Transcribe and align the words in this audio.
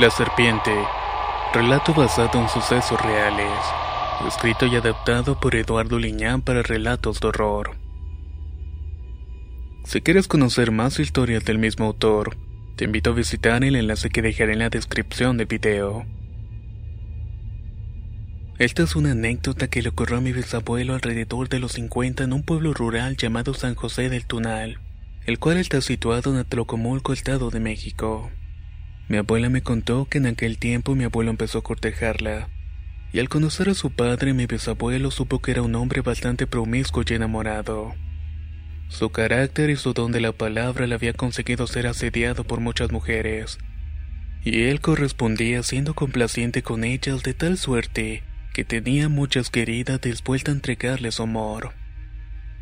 La 0.00 0.08
serpiente. 0.08 0.72
Relato 1.52 1.92
basado 1.92 2.40
en 2.40 2.48
sucesos 2.48 2.98
reales. 2.98 3.52
Escrito 4.26 4.64
y 4.64 4.74
adaptado 4.74 5.38
por 5.38 5.54
Eduardo 5.54 5.98
Liñán 5.98 6.40
para 6.40 6.62
relatos 6.62 7.20
de 7.20 7.28
horror. 7.28 7.76
Si 9.84 10.00
quieres 10.00 10.28
conocer 10.28 10.70
más 10.70 10.98
historias 10.98 11.44
del 11.44 11.58
mismo 11.58 11.84
autor, 11.84 12.38
te 12.76 12.86
invito 12.86 13.10
a 13.10 13.12
visitar 13.12 13.62
el 13.64 13.76
enlace 13.76 14.08
que 14.08 14.22
dejaré 14.22 14.54
en 14.54 14.60
la 14.60 14.70
descripción 14.70 15.36
del 15.36 15.46
video. 15.46 16.06
Esta 18.58 18.84
es 18.84 18.96
una 18.96 19.10
anécdota 19.10 19.68
que 19.68 19.82
le 19.82 19.90
ocurrió 19.90 20.16
a 20.16 20.22
mi 20.22 20.32
bisabuelo 20.32 20.94
alrededor 20.94 21.50
de 21.50 21.58
los 21.58 21.72
50 21.72 22.24
en 22.24 22.32
un 22.32 22.44
pueblo 22.44 22.72
rural 22.72 23.18
llamado 23.18 23.52
San 23.52 23.74
José 23.74 24.08
del 24.08 24.24
Tunal, 24.24 24.78
el 25.26 25.38
cual 25.38 25.58
está 25.58 25.82
situado 25.82 26.30
en 26.30 26.38
Atlacomulco, 26.38 27.12
Estado 27.12 27.50
de 27.50 27.60
México. 27.60 28.30
Mi 29.12 29.18
abuela 29.18 29.50
me 29.50 29.60
contó 29.60 30.06
que 30.06 30.16
en 30.16 30.24
aquel 30.24 30.56
tiempo 30.56 30.94
mi 30.94 31.04
abuelo 31.04 31.30
empezó 31.30 31.58
a 31.58 31.62
cortejarla, 31.62 32.48
y 33.12 33.18
al 33.18 33.28
conocer 33.28 33.68
a 33.68 33.74
su 33.74 33.90
padre 33.90 34.32
mi 34.32 34.46
bisabuelo 34.46 35.10
supo 35.10 35.42
que 35.42 35.50
era 35.50 35.60
un 35.60 35.74
hombre 35.74 36.00
bastante 36.00 36.46
promiscuo 36.46 37.02
y 37.06 37.12
enamorado. 37.12 37.92
Su 38.88 39.10
carácter 39.10 39.68
y 39.68 39.76
su 39.76 39.92
don 39.92 40.12
de 40.12 40.22
la 40.22 40.32
palabra 40.32 40.86
le 40.86 40.94
había 40.94 41.12
conseguido 41.12 41.66
ser 41.66 41.88
asediado 41.88 42.44
por 42.44 42.60
muchas 42.60 42.90
mujeres, 42.90 43.58
y 44.42 44.62
él 44.62 44.80
correspondía 44.80 45.62
siendo 45.62 45.92
complaciente 45.92 46.62
con 46.62 46.82
ellas 46.82 47.22
de 47.22 47.34
tal 47.34 47.58
suerte 47.58 48.22
que 48.54 48.64
tenía 48.64 49.10
muchas 49.10 49.50
queridas 49.50 50.00
dispuestas 50.00 50.54
a 50.54 50.56
entregarle 50.56 51.12
su 51.12 51.24
amor. 51.24 51.74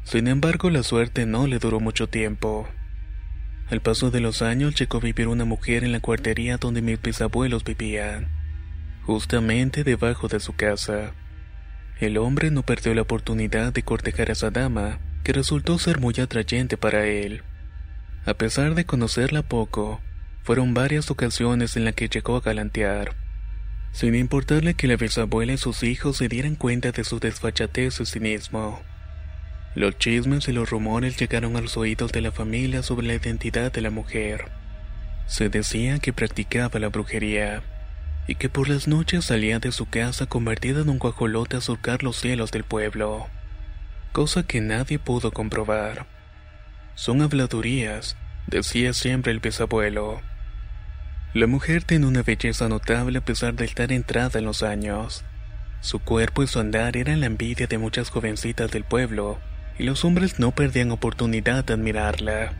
Sin 0.03 0.27
embargo, 0.27 0.69
la 0.69 0.83
suerte 0.83 1.27
no 1.27 1.47
le 1.47 1.61
duró 1.61 1.79
mucho 1.79 2.09
tiempo. 2.09 2.69
Al 3.71 3.81
paso 3.81 4.11
de 4.11 4.19
los 4.19 4.43
años 4.43 4.75
llegó 4.75 4.99
a 4.99 5.01
vivir 5.01 5.29
una 5.29 5.45
mujer 5.45 5.85
en 5.85 5.93
la 5.93 6.01
cuartería 6.01 6.57
donde 6.57 6.83
mis 6.83 7.01
bisabuelos 7.01 7.63
vivían, 7.63 8.29
justamente 9.05 9.85
debajo 9.85 10.27
de 10.27 10.41
su 10.41 10.55
casa. 10.55 11.13
El 12.01 12.19
hombre 12.19 12.51
no 12.51 12.65
perdió 12.65 12.95
la 12.95 13.03
oportunidad 13.03 13.73
de 13.73 13.85
cortejar 13.85 14.29
a 14.29 14.33
esa 14.33 14.51
dama, 14.51 14.98
que 15.23 15.33
resultó 15.33 15.79
ser 15.79 16.01
muy 16.01 16.15
atrayente 16.19 16.77
para 16.77 17.07
él. 17.07 17.42
A 18.27 18.35
pesar 18.35 18.75
de 18.75 18.85
conocerla 18.85 19.42
poco, 19.42 20.01
fueron 20.42 20.75
varias 20.75 21.09
ocasiones 21.13 21.77
en 21.77 21.85
las 21.85 21.95
que 21.95 22.09
llegó 22.09 22.36
a 22.36 22.41
galantear, 22.41 23.14
sin 23.92 24.17
importarle 24.17 24.75
que 24.75 24.89
la 24.89 24.97
bisabuela 24.97 25.53
y 25.53 25.59
sus 25.59 25.85
hijos 25.85 26.17
se 26.17 26.27
dieran 26.27 26.57
cuenta 26.57 26.91
de 26.91 27.05
su 27.05 27.20
desfachatez 27.20 28.01
y 28.01 28.07
cinismo. 28.07 28.80
Los 29.75 29.98
chismes 29.98 30.48
y 30.48 30.53
los 30.53 30.69
rumores 30.69 31.17
llegaron 31.17 31.57
a 31.57 31.61
los 31.61 31.77
oídos 31.77 32.11
de 32.11 32.20
la 32.20 32.33
familia 32.33 32.83
sobre 32.83 33.07
la 33.07 33.14
identidad 33.14 33.70
de 33.70 33.81
la 33.81 33.91
mujer. 33.91 34.47
Se 35.27 35.48
decía 35.48 36.01
que 36.01 36.13
practicaba 36.13 36.81
la 36.81 36.89
brujería 36.89 37.63
y 38.27 38.35
que 38.35 38.48
por 38.48 38.69
las 38.69 38.89
noches 38.89 39.27
salía 39.27 39.61
de 39.61 39.70
su 39.70 39.86
casa 39.86 40.27
convertida 40.27 40.80
en 40.80 40.89
un 40.89 40.98
guajolote 40.98 41.57
a 41.57 41.61
surcar 41.61 42.03
los 42.03 42.17
cielos 42.17 42.51
del 42.51 42.64
pueblo, 42.64 43.29
cosa 44.13 44.42
que 44.42 44.61
nadie 44.61 44.98
pudo 44.98 45.30
comprobar. 45.30 46.07
Son 46.97 47.23
habladurías, 47.23 48.17
decía 48.48 48.92
siempre 48.92 49.30
el 49.30 49.39
bisabuelo. 49.39 50.20
La 51.33 51.47
mujer 51.47 51.85
tiene 51.85 52.07
una 52.07 52.25
belleza 52.25 52.69
notable 52.69 53.19
a 53.19 53.25
pesar 53.25 53.55
de 53.55 53.67
estar 53.67 53.92
entrada 53.92 54.41
en 54.41 54.47
los 54.47 54.64
años. 54.64 55.25
Su 55.80 56.01
cuerpo 56.01 56.42
y 56.42 56.48
su 56.48 56.59
andar 56.59 56.97
eran 56.97 57.20
la 57.20 57.27
envidia 57.27 57.69
de 57.69 57.79
muchas 57.79 58.11
jovencitas 58.11 58.73
del 58.73 58.83
pueblo, 58.83 59.39
y 59.79 59.85
los 59.85 60.05
hombres 60.05 60.39
no 60.39 60.53
perdían 60.53 60.91
oportunidad 60.91 61.64
de 61.64 61.75
admirarla. 61.75 62.53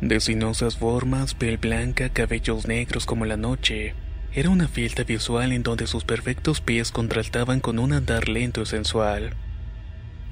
De 0.00 0.18
sinuosas 0.20 0.78
formas, 0.78 1.34
piel 1.34 1.58
blanca, 1.58 2.08
cabellos 2.08 2.66
negros 2.66 3.04
como 3.04 3.26
la 3.26 3.36
noche, 3.36 3.94
era 4.32 4.48
una 4.48 4.68
fiesta 4.68 5.02
visual 5.02 5.52
en 5.52 5.62
donde 5.62 5.86
sus 5.86 6.04
perfectos 6.04 6.60
pies 6.60 6.90
contrastaban 6.90 7.60
con 7.60 7.78
un 7.78 7.92
andar 7.92 8.28
lento 8.28 8.62
y 8.62 8.66
sensual. 8.66 9.34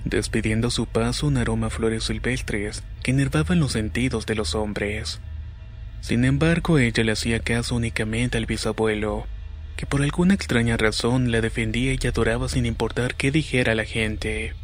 Despidiendo 0.04 0.70
su 0.70 0.86
paso 0.86 1.26
un 1.26 1.36
aroma 1.36 1.66
a 1.66 1.70
flores 1.70 2.04
silvestres 2.04 2.82
que 3.02 3.10
enervaban 3.10 3.60
los 3.60 3.72
sentidos 3.72 4.24
de 4.24 4.36
los 4.36 4.54
hombres. 4.54 5.20
Sin 6.00 6.24
embargo, 6.24 6.78
ella 6.78 7.02
le 7.04 7.12
hacía 7.12 7.40
caso 7.40 7.74
únicamente 7.74 8.38
al 8.38 8.46
bisabuelo, 8.46 9.26
que 9.76 9.84
por 9.84 10.00
alguna 10.02 10.34
extraña 10.34 10.76
razón 10.76 11.32
la 11.32 11.40
defendía 11.40 11.92
y 11.92 12.06
adoraba 12.06 12.48
sin 12.48 12.64
importar 12.64 13.16
qué 13.16 13.32
dijera 13.32 13.74
la 13.74 13.84
gente 13.84 14.54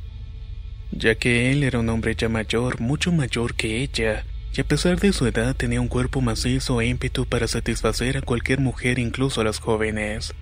ya 0.90 1.14
que 1.14 1.50
él 1.50 1.62
era 1.62 1.78
un 1.78 1.88
hombre 1.88 2.14
ya 2.14 2.28
mayor, 2.28 2.80
mucho 2.80 3.12
mayor 3.12 3.54
que 3.54 3.82
ella, 3.82 4.24
y 4.56 4.60
a 4.60 4.64
pesar 4.64 5.00
de 5.00 5.12
su 5.12 5.26
edad 5.26 5.56
tenía 5.56 5.80
un 5.80 5.88
cuerpo 5.88 6.20
macizo 6.20 6.80
e 6.80 6.86
ímpetu 6.86 7.26
para 7.26 7.48
satisfacer 7.48 8.16
a 8.16 8.22
cualquier 8.22 8.60
mujer, 8.60 8.98
incluso 8.98 9.40
a 9.40 9.44
las 9.44 9.58
jóvenes. 9.58 10.32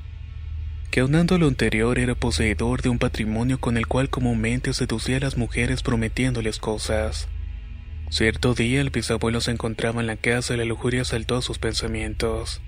Que 0.90 1.00
aunando 1.00 1.38
lo 1.38 1.48
anterior 1.48 1.98
era 1.98 2.14
poseedor 2.14 2.82
de 2.82 2.90
un 2.90 2.98
patrimonio 2.98 3.58
con 3.58 3.78
el 3.78 3.86
cual 3.86 4.10
comúnmente 4.10 4.74
seducía 4.74 5.16
a 5.16 5.20
las 5.20 5.38
mujeres 5.38 5.82
prometiéndoles 5.82 6.58
cosas. 6.58 7.28
Cierto 8.10 8.52
día 8.52 8.82
el 8.82 8.90
bisabuelo 8.90 9.40
se 9.40 9.52
encontraba 9.52 10.02
en 10.02 10.06
la 10.06 10.16
casa 10.16 10.52
y 10.52 10.58
la 10.58 10.66
lujuria 10.66 11.04
saltó 11.04 11.36
a 11.36 11.42
sus 11.42 11.58
pensamientos. 11.58 12.60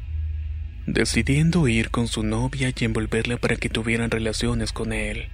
Decidiendo 0.87 1.69
ir 1.69 1.91
con 1.91 2.09
su 2.09 2.23
novia 2.23 2.73
y 2.75 2.85
envolverla 2.85 3.37
para 3.37 3.57
que 3.57 3.69
tuvieran 3.69 4.11
relaciones 4.11 4.73
con 4.73 4.95
él 4.95 5.29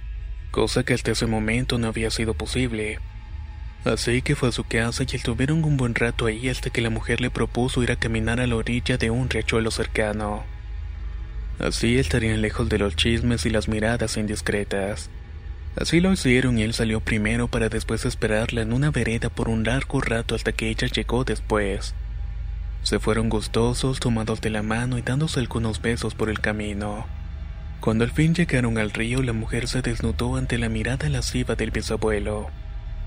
cosa 0.51 0.83
que 0.83 0.93
hasta 0.93 1.11
ese 1.11 1.25
momento 1.25 1.77
no 1.77 1.87
había 1.87 2.11
sido 2.11 2.33
posible. 2.33 2.99
Así 3.83 4.21
que 4.21 4.35
fue 4.35 4.49
a 4.49 4.51
su 4.51 4.63
casa 4.63 5.03
y 5.09 5.15
estuvieron 5.15 5.63
un 5.63 5.75
buen 5.75 5.95
rato 5.95 6.27
ahí 6.27 6.49
hasta 6.49 6.69
que 6.69 6.81
la 6.81 6.91
mujer 6.91 7.19
le 7.19 7.31
propuso 7.31 7.81
ir 7.81 7.91
a 7.91 7.95
caminar 7.95 8.39
a 8.39 8.45
la 8.45 8.55
orilla 8.55 8.97
de 8.97 9.09
un 9.09 9.29
riachuelo 9.29 9.71
cercano. 9.71 10.43
Así 11.57 11.97
estarían 11.97 12.41
lejos 12.41 12.69
de 12.69 12.77
los 12.77 12.95
chismes 12.95 13.45
y 13.45 13.49
las 13.49 13.67
miradas 13.67 14.17
indiscretas. 14.17 15.09
Así 15.75 15.99
lo 15.99 16.11
hicieron 16.11 16.59
y 16.59 16.63
él 16.63 16.73
salió 16.73 16.99
primero 16.99 17.47
para 17.47 17.69
después 17.69 18.05
esperarla 18.05 18.61
en 18.61 18.73
una 18.73 18.91
vereda 18.91 19.29
por 19.29 19.47
un 19.49 19.63
largo 19.63 20.01
rato 20.01 20.35
hasta 20.35 20.51
que 20.51 20.69
ella 20.69 20.87
llegó 20.87 21.23
después. 21.23 21.95
Se 22.83 22.99
fueron 22.99 23.29
gustosos, 23.29 23.99
tomados 23.99 24.41
de 24.41 24.49
la 24.49 24.63
mano 24.63 24.97
y 24.97 25.01
dándose 25.01 25.39
algunos 25.39 25.81
besos 25.81 26.13
por 26.13 26.29
el 26.29 26.39
camino. 26.39 27.05
Cuando 27.81 28.03
al 28.03 28.11
fin 28.11 28.35
llegaron 28.35 28.77
al 28.77 28.91
río, 28.91 29.23
la 29.23 29.33
mujer 29.33 29.67
se 29.67 29.81
desnudó 29.81 30.35
ante 30.37 30.59
la 30.59 30.69
mirada 30.69 31.09
lasciva 31.09 31.55
del 31.55 31.71
bisabuelo, 31.71 32.51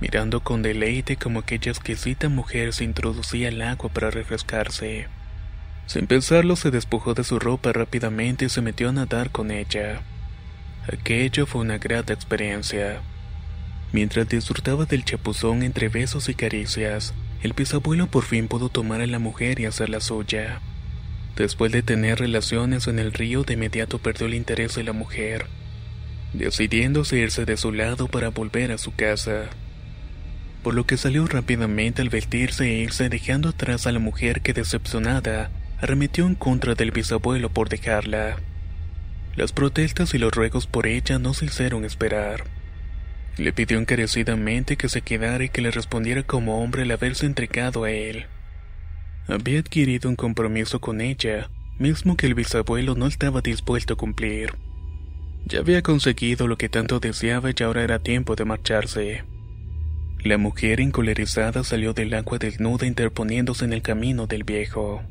mirando 0.00 0.40
con 0.40 0.62
deleite 0.62 1.16
como 1.16 1.38
aquella 1.38 1.70
exquisita 1.70 2.28
mujer 2.28 2.74
se 2.74 2.82
introducía 2.82 3.50
al 3.50 3.62
agua 3.62 3.88
para 3.88 4.10
refrescarse. 4.10 5.06
Sin 5.86 6.08
pensarlo, 6.08 6.56
se 6.56 6.72
despojó 6.72 7.14
de 7.14 7.22
su 7.22 7.38
ropa 7.38 7.72
rápidamente 7.72 8.46
y 8.46 8.48
se 8.48 8.62
metió 8.62 8.88
a 8.88 8.92
nadar 8.92 9.30
con 9.30 9.52
ella. 9.52 10.02
Aquello 10.92 11.46
fue 11.46 11.60
una 11.60 11.78
grata 11.78 12.12
experiencia. 12.12 13.00
Mientras 13.92 14.28
disfrutaba 14.28 14.86
del 14.86 15.04
chapuzón 15.04 15.62
entre 15.62 15.88
besos 15.88 16.28
y 16.28 16.34
caricias, 16.34 17.14
el 17.44 17.52
bisabuelo 17.52 18.08
por 18.08 18.24
fin 18.24 18.48
pudo 18.48 18.70
tomar 18.70 19.02
a 19.02 19.06
la 19.06 19.20
mujer 19.20 19.60
y 19.60 19.66
hacerla 19.66 20.00
suya. 20.00 20.60
Después 21.36 21.72
de 21.72 21.82
tener 21.82 22.20
relaciones 22.20 22.86
en 22.86 23.00
el 23.00 23.12
río, 23.12 23.42
de 23.42 23.54
inmediato 23.54 23.98
perdió 23.98 24.26
el 24.26 24.34
interés 24.34 24.76
de 24.76 24.84
la 24.84 24.92
mujer, 24.92 25.46
decidiéndose 26.32 27.16
irse 27.16 27.44
de 27.44 27.56
su 27.56 27.72
lado 27.72 28.06
para 28.06 28.28
volver 28.28 28.70
a 28.70 28.78
su 28.78 28.94
casa. 28.94 29.50
Por 30.62 30.74
lo 30.74 30.86
que 30.86 30.96
salió 30.96 31.26
rápidamente 31.26 32.02
al 32.02 32.08
vestirse 32.08 32.66
e 32.66 32.82
irse 32.82 33.08
dejando 33.08 33.48
atrás 33.48 33.86
a 33.86 33.92
la 33.92 33.98
mujer 33.98 34.42
que 34.42 34.52
decepcionada 34.52 35.50
arremetió 35.80 36.26
en 36.26 36.36
contra 36.36 36.74
del 36.74 36.92
bisabuelo 36.92 37.50
por 37.50 37.68
dejarla. 37.68 38.36
Las 39.34 39.52
protestas 39.52 40.14
y 40.14 40.18
los 40.18 40.32
ruegos 40.32 40.68
por 40.68 40.86
ella 40.86 41.18
no 41.18 41.34
se 41.34 41.46
hicieron 41.46 41.84
esperar. 41.84 42.44
Le 43.36 43.52
pidió 43.52 43.78
encarecidamente 43.78 44.76
que 44.76 44.88
se 44.88 45.02
quedara 45.02 45.42
y 45.42 45.48
que 45.48 45.60
le 45.60 45.72
respondiera 45.72 46.22
como 46.22 46.62
hombre 46.62 46.82
al 46.82 46.92
haberse 46.92 47.26
entregado 47.26 47.82
a 47.82 47.90
él. 47.90 48.26
Había 49.26 49.60
adquirido 49.60 50.10
un 50.10 50.16
compromiso 50.16 50.80
con 50.80 51.00
ella, 51.00 51.50
mismo 51.78 52.16
que 52.16 52.26
el 52.26 52.34
bisabuelo 52.34 52.94
no 52.94 53.06
estaba 53.06 53.40
dispuesto 53.40 53.94
a 53.94 53.96
cumplir. 53.96 54.54
Ya 55.46 55.60
había 55.60 55.82
conseguido 55.82 56.46
lo 56.46 56.56
que 56.56 56.68
tanto 56.68 57.00
deseaba 57.00 57.50
y 57.50 57.62
ahora 57.62 57.82
era 57.82 57.98
tiempo 57.98 58.36
de 58.36 58.44
marcharse. 58.44 59.24
La 60.22 60.38
mujer 60.38 60.80
encolerizada 60.80 61.64
salió 61.64 61.92
del 61.92 62.14
agua 62.14 62.38
desnuda 62.38 62.86
interponiéndose 62.86 63.64
en 63.64 63.72
el 63.72 63.82
camino 63.82 64.26
del 64.26 64.44
viejo. 64.44 65.02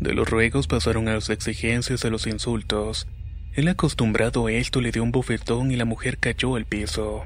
De 0.00 0.14
los 0.14 0.28
ruegos 0.28 0.66
pasaron 0.66 1.08
a 1.08 1.14
las 1.14 1.30
exigencias 1.30 2.04
a 2.04 2.10
los 2.10 2.26
insultos. 2.26 3.06
El 3.54 3.68
acostumbrado 3.68 4.46
a 4.46 4.52
esto 4.52 4.80
le 4.80 4.92
dio 4.92 5.02
un 5.02 5.12
bofetón 5.12 5.70
y 5.70 5.76
la 5.76 5.84
mujer 5.84 6.18
cayó 6.18 6.56
al 6.56 6.64
piso. 6.64 7.24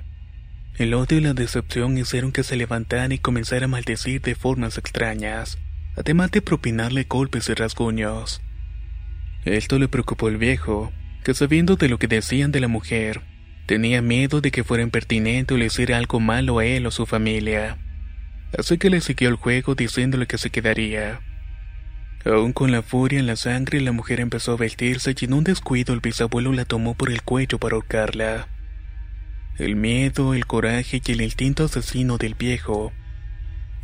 El 0.76 0.94
odio 0.94 1.18
y 1.18 1.20
la 1.20 1.34
decepción 1.34 1.98
hicieron 1.98 2.32
que 2.32 2.42
se 2.42 2.56
levantara 2.56 3.12
y 3.12 3.18
comenzara 3.18 3.64
a 3.64 3.68
maldecir 3.68 4.20
de 4.20 4.34
formas 4.34 4.78
extrañas, 4.78 5.58
además 6.00 6.30
de 6.30 6.40
propinarle 6.40 7.04
golpes 7.04 7.50
y 7.50 7.54
rasguños. 7.54 8.40
Esto 9.44 9.78
le 9.78 9.86
preocupó 9.86 10.28
al 10.28 10.38
viejo, 10.38 10.92
que 11.24 11.34
sabiendo 11.34 11.76
de 11.76 11.90
lo 11.90 11.98
que 11.98 12.08
decían 12.08 12.52
de 12.52 12.60
la 12.60 12.68
mujer, 12.68 13.20
tenía 13.66 14.00
miedo 14.00 14.40
de 14.40 14.50
que 14.50 14.64
fuera 14.64 14.82
impertinente 14.82 15.52
o 15.52 15.58
le 15.58 15.66
hiciera 15.66 15.98
algo 15.98 16.18
malo 16.18 16.58
a 16.58 16.64
él 16.64 16.86
o 16.86 16.90
su 16.90 17.04
familia. 17.04 17.76
Así 18.58 18.78
que 18.78 18.88
le 18.88 19.02
siguió 19.02 19.28
el 19.28 19.36
juego 19.36 19.74
diciéndole 19.74 20.26
que 20.26 20.38
se 20.38 20.48
quedaría. 20.48 21.20
Aún 22.24 22.54
con 22.54 22.72
la 22.72 22.82
furia 22.82 23.18
en 23.20 23.26
la 23.26 23.36
sangre, 23.36 23.80
la 23.80 23.92
mujer 23.92 24.20
empezó 24.20 24.52
a 24.52 24.56
vestirse 24.56 25.14
y 25.18 25.24
en 25.26 25.34
un 25.34 25.44
descuido 25.44 25.92
el 25.92 26.00
bisabuelo 26.00 26.52
la 26.52 26.64
tomó 26.64 26.94
por 26.94 27.10
el 27.10 27.22
cuello 27.22 27.58
para 27.58 27.74
ahorcarla. 27.74 28.48
El 29.58 29.76
miedo, 29.76 30.32
el 30.32 30.46
coraje 30.46 31.02
y 31.04 31.12
el 31.12 31.20
instinto 31.20 31.64
asesino 31.64 32.16
del 32.16 32.34
viejo 32.34 32.92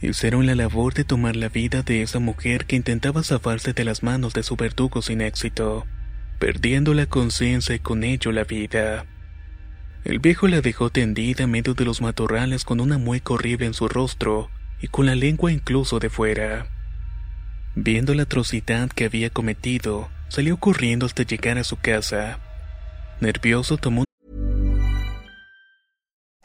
hicieron 0.02 0.46
la 0.46 0.54
labor 0.54 0.94
de 0.94 1.04
tomar 1.04 1.36
la 1.36 1.48
vida 1.48 1.82
de 1.82 2.02
esa 2.02 2.18
mujer 2.18 2.66
que 2.66 2.76
intentaba 2.76 3.22
zafarse 3.22 3.72
de 3.72 3.84
las 3.84 4.02
manos 4.02 4.34
de 4.34 4.42
su 4.42 4.56
verdugo 4.56 5.02
sin 5.02 5.20
éxito, 5.20 5.86
perdiendo 6.38 6.94
la 6.94 7.06
conciencia 7.06 7.74
y 7.74 7.78
con 7.78 8.04
ello 8.04 8.32
la 8.32 8.44
vida. 8.44 9.06
El 10.04 10.18
viejo 10.20 10.46
la 10.46 10.60
dejó 10.60 10.90
tendida 10.90 11.44
en 11.44 11.50
medio 11.50 11.74
de 11.74 11.84
los 11.84 12.00
matorrales 12.00 12.64
con 12.64 12.80
una 12.80 12.98
mueca 12.98 13.34
horrible 13.34 13.66
en 13.66 13.74
su 13.74 13.88
rostro 13.88 14.50
y 14.80 14.88
con 14.88 15.06
la 15.06 15.14
lengua 15.14 15.50
incluso 15.50 15.98
de 15.98 16.10
fuera. 16.10 16.68
Viendo 17.74 18.14
la 18.14 18.22
atrocidad 18.22 18.88
que 18.90 19.06
había 19.06 19.30
cometido, 19.30 20.08
salió 20.28 20.58
corriendo 20.58 21.06
hasta 21.06 21.24
llegar 21.24 21.58
a 21.58 21.64
su 21.64 21.76
casa. 21.76 22.38
Nervioso 23.20 23.78
tomó 23.78 24.04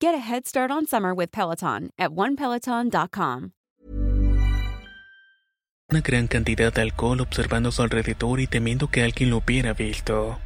Get 0.00 0.14
a 0.14 0.18
head 0.18 0.46
start 0.46 0.70
on 0.70 0.86
summer 0.86 1.12
with 1.12 1.32
Peloton 1.32 1.90
at 1.98 2.10
onepeloton.com. 2.10 3.52
una 5.90 6.02
gran 6.02 6.28
cantidad 6.28 6.72
de 6.72 6.82
alcohol 6.82 7.20
observando 7.22 7.70
a 7.70 7.72
su 7.72 7.82
alrededor 7.82 8.40
y 8.40 8.46
temiendo 8.46 8.88
que 8.88 9.02
alguien 9.02 9.30
lo 9.30 9.38
hubiera 9.38 9.72
visto. 9.72 10.38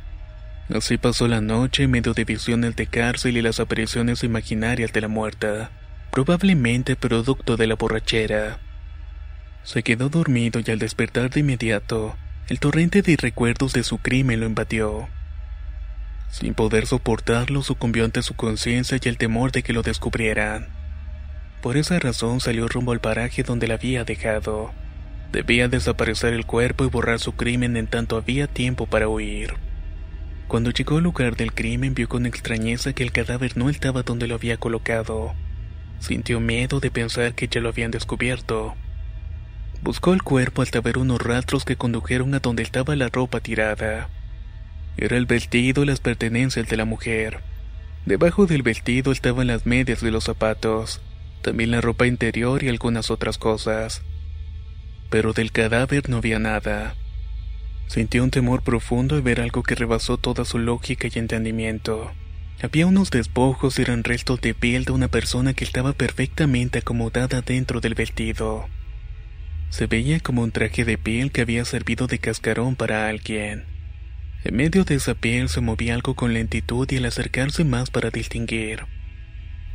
Así 0.73 0.99
pasó 0.99 1.27
la 1.27 1.41
noche 1.41 1.83
en 1.83 1.91
medio 1.91 2.15
de 2.15 2.25
visiones 2.25 2.77
de 2.77 2.87
cárcel 2.87 3.37
y 3.37 3.43
las 3.43 3.59
apariciones 3.59 4.23
imaginarias 4.23 4.93
de 4.93 5.01
la 5.01 5.09
muerta, 5.09 5.71
probablemente 6.13 6.95
producto 6.95 7.57
de 7.57 7.67
la 7.67 7.75
borrachera. 7.75 8.61
Se 9.65 9.83
quedó 9.83 10.09
dormido 10.09 10.61
y 10.65 10.71
al 10.71 10.79
despertar 10.79 11.29
de 11.29 11.41
inmediato, 11.41 12.15
el 12.49 12.61
torrente 12.61 13.03
de 13.03 13.17
recuerdos 13.17 13.73
de 13.73 13.83
su 13.83 13.99
crimen 13.99 14.41
lo 14.41 14.47
invadió. 14.47 15.09
Sin 16.32 16.55
poder 16.55 16.87
soportarlo, 16.87 17.62
sucumbió 17.62 18.06
ante 18.06 18.23
su 18.23 18.34
conciencia 18.34 18.99
y 19.00 19.06
el 19.06 19.19
temor 19.19 19.52
de 19.52 19.62
que 19.62 19.75
lo 19.75 19.82
descubrieran. 19.82 20.69
Por 21.61 21.76
esa 21.76 21.99
razón 21.99 22.40
salió 22.40 22.67
rumbo 22.69 22.93
al 22.93 23.00
paraje 23.00 23.43
donde 23.43 23.69
la 23.69 23.75
había 23.75 24.05
dejado. 24.05 24.73
Debía 25.31 25.69
desaparecer 25.69 26.32
el 26.32 26.46
cuerpo 26.46 26.84
y 26.84 26.88
borrar 26.88 27.20
su 27.20 27.32
crimen 27.32 27.76
en 27.76 27.87
tanto 27.87 28.17
había 28.17 28.46
tiempo 28.46 28.87
para 28.87 29.08
huir. 29.08 29.52
Cuando 30.49 30.70
llegó 30.70 30.96
al 30.96 31.02
lugar 31.02 31.37
del 31.37 31.52
crimen 31.52 31.93
vio 31.93 32.08
con 32.08 32.25
extrañeza 32.25 32.94
que 32.94 33.02
el 33.02 33.12
cadáver 33.12 33.58
no 33.58 33.69
estaba 33.69 34.02
donde 34.02 34.26
lo 34.26 34.34
había 34.34 34.56
colocado. 34.56 35.34
Sintió 35.99 36.40
miedo 36.40 36.81
de 36.81 36.90
pensar 36.90 37.34
que 37.34 37.46
ya 37.46 37.61
lo 37.61 37.69
habían 37.69 37.90
descubierto. 37.90 38.75
Buscó 39.82 40.14
el 40.14 40.23
cuerpo 40.23 40.62
hasta 40.62 40.81
ver 40.81 40.96
unos 40.96 41.20
rastros 41.20 41.67
que 41.67 41.76
condujeron 41.76 42.34
a 42.34 42.40
donde 42.40 42.62
estaba 42.62 42.96
la 42.96 43.11
ropa 43.11 43.40
tirada. 43.40 44.08
Era 44.97 45.17
el 45.17 45.27
vestido 45.27 45.83
y 45.83 45.87
las 45.87 46.00
pertenencias 46.00 46.69
de 46.69 46.77
la 46.77 46.85
mujer. 46.85 47.41
Debajo 48.05 48.47
del 48.47 48.62
vestido 48.62 49.12
estaban 49.12 49.47
las 49.47 49.65
medias 49.65 50.00
de 50.00 50.11
los 50.11 50.25
zapatos, 50.25 51.00
también 51.41 51.71
la 51.71 51.81
ropa 51.81 52.06
interior 52.06 52.62
y 52.62 52.69
algunas 52.69 53.11
otras 53.11 53.39
cosas. 53.39 54.03
Pero 55.11 55.33
del 55.33 55.53
cadáver 55.53 56.09
no 56.09 56.19
había 56.19 56.39
nada. 56.39 56.94
Sintió 57.87 58.25
un 58.25 58.31
temor 58.31 58.62
profundo 58.62 59.17
al 59.17 59.23
ver 59.23 59.41
algo 59.41 59.62
que 59.62 59.75
rebasó 59.75 60.17
toda 60.17 60.44
su 60.44 60.59
lógica 60.59 61.09
y 61.12 61.19
entendimiento. 61.19 62.13
Había 62.63 62.87
unos 62.87 63.11
despojos 63.11 63.79
y 63.79 63.82
eran 63.82 64.05
restos 64.05 64.41
de 64.41 64.55
piel 64.55 64.84
de 64.84 64.93
una 64.93 65.08
persona 65.08 65.53
que 65.53 65.65
estaba 65.65 65.93
perfectamente 65.93 66.79
acomodada 66.79 67.41
dentro 67.43 67.81
del 67.81 67.94
vestido. 67.94 68.67
Se 69.69 69.87
veía 69.87 70.20
como 70.20 70.43
un 70.43 70.53
traje 70.53 70.84
de 70.84 70.96
piel 70.96 71.32
que 71.32 71.41
había 71.41 71.65
servido 71.65 72.06
de 72.06 72.19
cascarón 72.19 72.77
para 72.77 73.08
alguien. 73.08 73.71
En 74.44 74.56
medio 74.56 74.84
de 74.84 74.96
esa 74.96 75.15
piel 75.15 75.49
se 75.49 75.61
movía 75.61 75.94
algo 75.94 76.15
con 76.15 76.34
lentitud 76.34 76.91
y 76.91 76.96
al 76.96 77.05
acercarse 77.05 77.63
más 77.65 77.91
para 77.91 78.11
distinguir. 78.11 78.87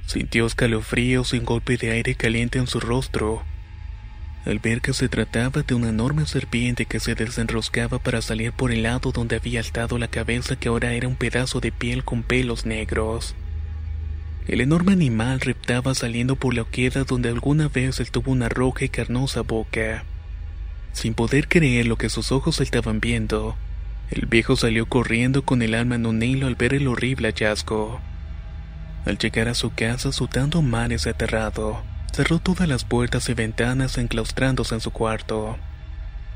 Sintió 0.05 0.45
escalofríos 0.45 1.33
y 1.33 1.39
un 1.39 1.45
golpe 1.45 1.77
de 1.77 1.91
aire 1.91 2.15
caliente 2.15 2.59
en 2.59 2.67
su 2.67 2.81
rostro. 2.81 3.43
Al 4.45 4.59
ver 4.59 4.81
que 4.81 4.93
se 4.93 5.07
trataba 5.07 5.63
de 5.63 5.74
una 5.74 5.89
enorme 5.89 6.25
serpiente 6.25 6.86
que 6.86 7.00
se 7.00 7.15
desenroscaba 7.15 8.00
para 8.00 8.21
salir 8.21 8.51
por 8.51 8.71
el 8.71 8.83
lado 8.83 9.12
donde 9.12 9.38
había 9.38 9.62
estado 9.62 9.97
la 9.97 10.09
cabeza 10.09 10.57
que 10.57 10.67
ahora 10.67 10.93
era 10.93 11.07
un 11.07 11.15
pedazo 11.15 11.62
de 11.62 11.71
piel 11.71 12.03
con 12.03 12.24
pelos 12.24 12.65
negros. 12.65 13.36
El 14.47 14.62
enorme 14.62 14.93
animal 14.93 15.41
reptaba 15.41 15.93
saliendo 15.95 16.36
por 16.38 16.53
la 16.53 16.63
queda 16.65 17.03
donde 17.03 17.29
alguna 17.29 17.67
vez 17.69 18.00
él 18.00 18.12
tuvo 18.12 18.31
una 18.31 18.47
roja 18.47 18.86
y 18.86 18.89
carnosa 18.89 19.41
boca. 19.41 20.03
Sin 20.93 21.13
poder 21.13 21.47
creer 21.47 21.86
lo 21.86 21.97
que 21.97 22.09
sus 22.09 22.31
ojos 22.31 22.62
estaban 22.62 23.01
viendo, 23.01 23.57
el 24.11 24.25
viejo 24.25 24.55
salió 24.55 24.85
corriendo 24.85 25.43
con 25.43 25.61
el 25.61 25.73
alma 25.73 25.95
en 25.95 26.05
un 26.05 26.23
hilo 26.23 26.47
al 26.47 26.55
ver 26.55 26.73
el 26.73 26.87
horrible 26.87 27.29
hallazgo. 27.29 27.99
Al 29.05 29.17
llegar 29.17 29.49
a 29.49 29.53
su 29.53 29.73
casa 29.73 30.11
sudando 30.11 30.61
mares 30.61 31.07
aterrado, 31.07 31.83
cerró 32.13 32.39
todas 32.39 32.67
las 32.67 32.85
puertas 32.85 33.27
y 33.29 33.33
ventanas 33.33 33.97
enclaustrándose 33.97 34.75
en 34.75 34.81
su 34.81 34.91
cuarto. 34.91 35.57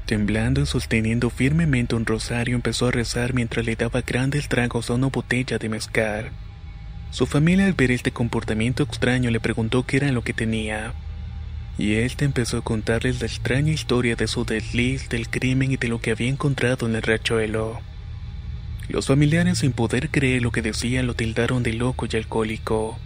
Temblando 0.06 0.62
y 0.62 0.66
sosteniendo 0.66 1.30
firmemente 1.30 1.96
un 1.96 2.06
rosario 2.06 2.56
empezó 2.56 2.88
a 2.88 2.92
rezar 2.92 3.34
mientras 3.34 3.66
le 3.66 3.76
daba 3.76 4.02
grandes 4.02 4.50
tragos 4.50 4.90
a 4.90 4.94
una 4.94 5.08
botella 5.08 5.58
de 5.58 5.70
mezcal. 5.70 6.32
Su 7.12 7.26
familia 7.26 7.66
al 7.66 7.74
ver 7.74 7.92
este 7.92 8.12
comportamiento 8.12 8.84
extraño 8.84 9.32
le 9.32 9.40
preguntó 9.40 9.86
qué 9.86 9.98
era 9.98 10.12
lo 10.12 10.24
que 10.24 10.34
tenía. 10.34 10.94
Y 11.78 11.96
él 11.96 12.12
empezó 12.20 12.58
a 12.58 12.64
contarles 12.64 13.22
la 13.22 13.28
extraña 13.28 13.72
historia 13.72 14.16
de 14.16 14.28
su 14.28 14.46
desliz, 14.46 15.10
del 15.10 15.30
crimen 15.30 15.72
y 15.72 15.78
de 15.78 15.88
lo 15.88 16.00
que 16.00 16.12
había 16.12 16.30
encontrado 16.30 16.88
en 16.88 16.96
el 16.96 17.02
riachuelo. 17.02 17.80
Los 18.90 19.08
familiares 19.08 19.60
sin 19.60 19.72
poder 19.72 20.10
creer 20.10 20.42
lo 20.42 20.52
que 20.52 20.62
decía 20.62 21.02
lo 21.02 21.14
tildaron 21.14 21.64
de 21.64 21.74
loco 21.74 22.08
y 22.12 22.16
alcohólico. 22.18 23.00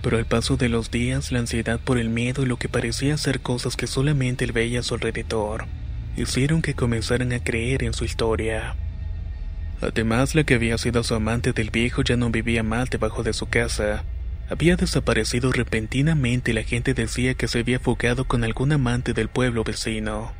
Pero 0.00 0.16
al 0.16 0.26
paso 0.26 0.56
de 0.56 0.68
los 0.68 0.90
días, 0.90 1.32
la 1.32 1.40
ansiedad 1.40 1.80
por 1.80 1.98
el 1.98 2.08
miedo 2.08 2.42
y 2.42 2.46
lo 2.46 2.56
que 2.56 2.68
parecía 2.68 3.16
ser 3.16 3.40
cosas 3.40 3.76
que 3.76 3.86
solamente 3.86 4.44
él 4.44 4.52
veía 4.52 4.80
a 4.80 4.82
su 4.82 4.94
alrededor, 4.94 5.66
hicieron 6.16 6.62
que 6.62 6.74
comenzaran 6.74 7.32
a 7.32 7.42
creer 7.42 7.84
en 7.84 7.94
su 7.94 8.04
historia. 8.04 8.76
Además, 9.80 10.36
la 10.36 10.44
que 10.44 10.54
había 10.54 10.78
sido 10.78 11.02
su 11.02 11.14
amante 11.14 11.52
del 11.52 11.70
viejo 11.70 12.02
ya 12.02 12.16
no 12.16 12.30
vivía 12.30 12.62
mal 12.62 12.88
debajo 12.88 13.24
de 13.24 13.32
su 13.32 13.46
casa. 13.46 14.04
Había 14.52 14.76
desaparecido 14.76 15.50
repentinamente 15.50 16.50
y 16.50 16.54
la 16.54 16.62
gente 16.62 16.92
decía 16.92 17.32
que 17.32 17.48
se 17.48 17.60
había 17.60 17.80
fugado 17.80 18.26
con 18.26 18.44
algún 18.44 18.70
amante 18.70 19.14
del 19.14 19.30
pueblo 19.30 19.64
vecino, 19.64 20.30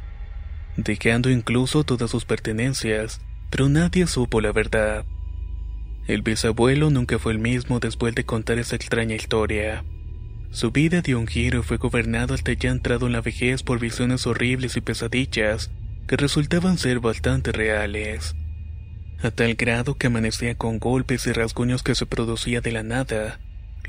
dejando 0.76 1.30
incluso 1.30 1.82
todas 1.84 2.10
sus 2.10 2.26
pertenencias, 2.26 3.22
pero 3.48 3.70
nadie 3.70 4.06
supo 4.06 4.42
la 4.42 4.52
verdad. 4.52 5.06
El 6.06 6.20
bisabuelo 6.20 6.90
nunca 6.90 7.18
fue 7.18 7.32
el 7.32 7.38
mismo 7.38 7.80
después 7.80 8.14
de 8.14 8.26
contar 8.26 8.58
esa 8.58 8.76
extraña 8.76 9.14
historia. 9.14 9.82
Su 10.50 10.72
vida 10.72 11.00
dio 11.00 11.18
un 11.18 11.26
giro 11.26 11.60
y 11.60 11.62
fue 11.62 11.78
gobernado 11.78 12.34
hasta 12.34 12.52
ya 12.52 12.68
entrado 12.68 13.06
en 13.06 13.14
la 13.14 13.22
vejez 13.22 13.62
por 13.62 13.80
visiones 13.80 14.26
horribles 14.26 14.76
y 14.76 14.82
pesadillas 14.82 15.70
que 16.06 16.18
resultaban 16.18 16.76
ser 16.76 17.00
bastante 17.00 17.50
reales. 17.50 18.36
A 19.22 19.30
tal 19.30 19.54
grado 19.54 19.94
que 19.94 20.08
amanecía 20.08 20.54
con 20.54 20.78
golpes 20.78 21.26
y 21.26 21.32
rasguños 21.32 21.82
que 21.82 21.94
se 21.94 22.04
producía 22.04 22.60
de 22.60 22.72
la 22.72 22.82
nada. 22.82 23.40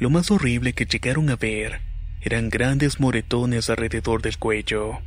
Lo 0.03 0.09
más 0.09 0.31
horrible 0.31 0.73
que 0.73 0.83
llegaron 0.83 1.29
a 1.29 1.37
ver 1.37 1.79
eran 2.19 2.49
grandes 2.49 2.99
moretones 2.99 3.69
alrededor 3.69 4.21
del 4.21 4.37
cuello. 4.37 4.99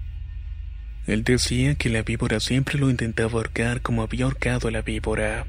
Él 1.06 1.22
decía 1.22 1.74
que 1.74 1.90
la 1.90 2.00
víbora 2.00 2.40
siempre 2.40 2.78
lo 2.78 2.88
intentaba 2.88 3.32
ahorcar 3.32 3.82
como 3.82 4.00
había 4.00 4.24
ahorcado 4.24 4.68
a 4.68 4.70
la 4.70 4.80
víbora. 4.80 5.44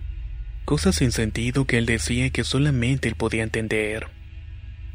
Cosas 0.66 0.96
sin 0.96 1.14
sentido 1.14 1.64
que 1.64 1.78
él 1.78 1.86
decía 1.86 2.30
que 2.30 2.44
solamente 2.44 3.08
él 3.08 3.16
podía 3.16 3.44
entender. 3.44 4.08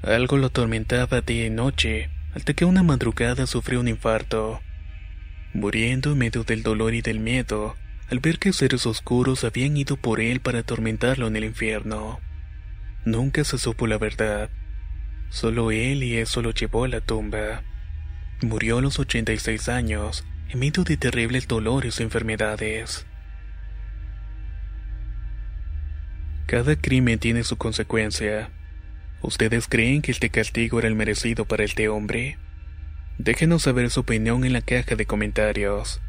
Algo 0.03 0.37
lo 0.37 0.49
atormentaba 0.49 1.23
día 1.23 1.47
y 1.47 1.51
noche, 1.51 2.11
hasta 2.35 2.53
que 2.53 2.67
una 2.67 2.83
madrugada 2.83 3.47
sufrió 3.47 3.81
un 3.81 3.89
infarto. 3.89 4.61
Muriendo 5.55 6.13
en 6.13 6.19
medio 6.19 6.45
del 6.45 6.63
dolor 6.63 6.93
y 6.93 7.01
del 7.01 7.21
miedo, 7.21 7.75
al 8.11 8.19
ver 8.19 8.39
que 8.39 8.53
seres 8.53 8.85
oscuros 8.85 9.45
habían 9.45 9.79
ido 9.79 9.97
por 9.97 10.21
él 10.21 10.41
para 10.41 10.59
atormentarlo 10.59 11.27
en 11.27 11.37
el 11.37 11.45
infierno. 11.45 12.21
Nunca 13.05 13.43
se 13.43 13.59
supo 13.59 13.87
la 13.87 13.99
verdad. 13.99 14.49
Solo 15.29 15.71
él 15.71 16.05
y 16.05 16.19
eso 16.19 16.43
lo 16.43 16.53
llevó 16.53 16.85
a 16.85 16.89
la 16.89 17.01
tumba. 17.01 17.63
Murió 18.43 18.79
a 18.79 18.83
los 18.83 18.99
86 18.99 19.69
años, 19.69 20.25
en 20.49 20.61
medio 20.61 20.85
de 20.85 20.97
terribles 20.97 21.49
dolores 21.49 21.99
y 21.99 22.03
enfermedades. 22.03 23.07
Cada 26.47 26.77
crimen 26.77 27.19
tiene 27.19 27.45
su 27.45 27.57
consecuencia. 27.57 28.51
¿Ustedes 29.23 29.67
creen 29.69 30.03
que 30.03 30.13
este 30.13 30.31
castigo 30.31 30.79
era 30.79 30.89
el 30.89 30.95
merecido 30.95 31.45
para 31.45 31.65
este 31.65 31.89
hombre? 31.89 32.37
Déjenos 33.19 33.63
saber 33.63 33.91
su 33.91 34.01
opinión 34.01 34.45
en 34.45 34.53
la 34.53 34.61
caja 34.61 34.95
de 34.97 35.07
comentarios. 35.07 36.01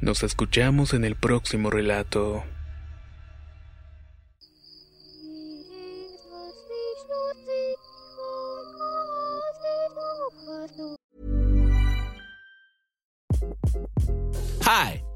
Nos 0.00 0.22
escuchamos 0.22 0.94
en 0.94 1.04
el 1.04 1.16
próximo 1.16 1.70
relato. 1.70 2.44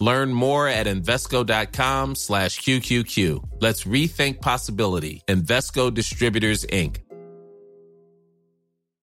Learn 0.00 0.32
more 0.32 0.68
at 0.68 0.86
Invesco.com 0.86 2.14
slash 2.14 2.60
QQQ. 2.60 3.60
Let's 3.60 3.84
rethink 3.84 4.40
possibility. 4.40 5.22
Invesco 5.26 5.92
Distributors, 5.92 6.64
Inc. 6.66 6.98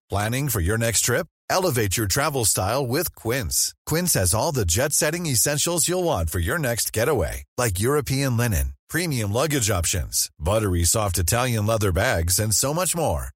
Planning 0.10 0.50
for 0.50 0.60
your 0.60 0.78
next 0.78 1.02
trip? 1.02 1.28
Elevate 1.50 1.98
your 1.98 2.08
travel 2.08 2.46
style 2.46 2.86
with 2.86 3.16
Quince. 3.16 3.74
Quince 3.86 4.14
has 4.14 4.34
all 4.34 4.52
the 4.52 4.66
jet 4.66 4.94
setting 4.94 5.26
essentials 5.26 5.88
you'll 5.88 6.04
want 6.04 6.30
for 6.30 6.40
your 6.40 6.60
next 6.60 6.94
getaway, 6.94 7.44
like 7.58 7.80
European 7.80 8.38
linen, 8.38 8.74
premium 8.88 9.32
luggage 9.34 9.70
options, 9.70 10.30
buttery 10.40 10.84
soft 10.84 11.18
Italian 11.18 11.66
leather 11.66 11.92
bags, 11.92 12.40
and 12.40 12.54
so 12.54 12.74
much 12.74 12.96
more. 12.96 13.35